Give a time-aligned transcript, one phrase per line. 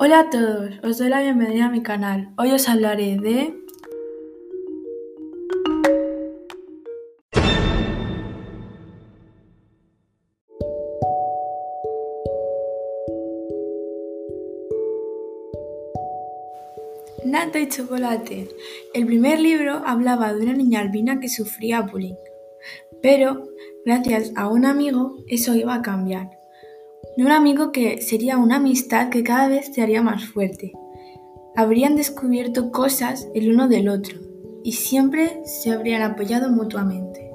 [0.00, 2.30] Hola a todos, os doy la bienvenida a mi canal.
[2.36, 3.54] Hoy os hablaré de...
[17.24, 18.48] Nata y chocolate.
[18.94, 22.16] El primer libro hablaba de una niña albina que sufría bullying.
[23.00, 23.48] Pero,
[23.84, 26.43] gracias a un amigo, eso iba a cambiar.
[27.16, 30.72] De un amigo que sería una amistad que cada vez se haría más fuerte.
[31.56, 34.18] Habrían descubierto cosas el uno del otro
[34.64, 37.30] y siempre se habrían apoyado mutuamente.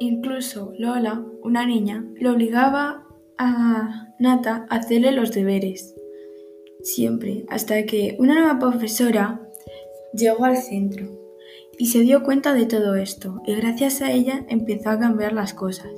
[0.00, 3.04] Incluso Lola, una niña, le obligaba
[3.38, 5.93] a Nata a hacerle los deberes.
[6.84, 9.40] Siempre, hasta que una nueva profesora
[10.12, 11.08] llegó al centro
[11.78, 15.54] y se dio cuenta de todo esto y gracias a ella empezó a cambiar las
[15.54, 15.90] cosas.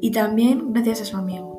[0.00, 1.54] Y también gracias a su amigo.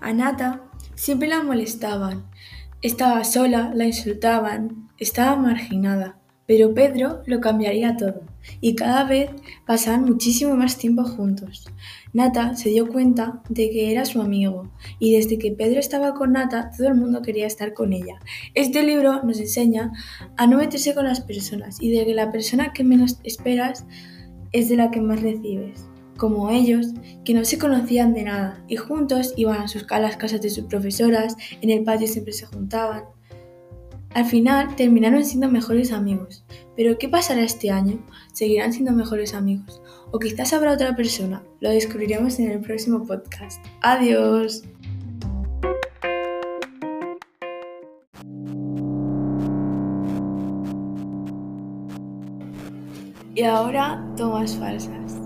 [0.00, 0.12] A
[0.96, 2.28] siempre la molestaban.
[2.84, 6.18] Estaba sola, la insultaban, estaba marginada.
[6.46, 8.20] Pero Pedro lo cambiaría todo
[8.60, 9.30] y cada vez
[9.66, 11.64] pasaban muchísimo más tiempo juntos.
[12.12, 16.32] Nata se dio cuenta de que era su amigo y desde que Pedro estaba con
[16.32, 18.18] Nata todo el mundo quería estar con ella.
[18.52, 19.92] Este libro nos enseña
[20.36, 23.86] a no meterse con las personas y de que la persona que menos esperas
[24.52, 25.86] es de la que más recibes
[26.16, 26.88] como ellos,
[27.24, 30.64] que no se conocían de nada y juntos iban a, sus, las casas de sus
[30.64, 33.04] profesoras, en el patio siempre se juntaban.
[34.14, 36.44] Al final terminaron siendo mejores amigos.
[36.76, 37.98] Pero ¿qué pasará este año?
[38.32, 39.82] ¿Seguirán siendo mejores amigos?
[40.12, 41.42] ¿O quizás habrá otra persona?
[41.60, 43.64] Lo descubriremos en el próximo podcast.
[43.82, 44.62] Adiós.
[53.34, 55.23] Y ahora tomas falsas.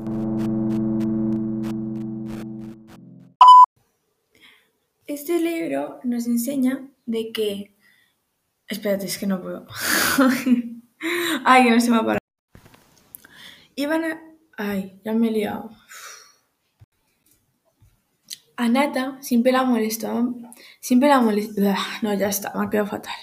[5.09, 7.75] Este libro nos enseña de que...
[8.69, 9.67] Espérate, es que no puedo.
[11.47, 12.19] Ay, que no se me ha parado.
[13.75, 14.23] Iban a...
[14.59, 15.71] Ay, ya me he liado.
[18.59, 20.35] A Nata siempre la molestó.
[20.79, 21.63] Siempre la molestó...
[22.03, 23.17] No, ya está, me ha quedado fatal.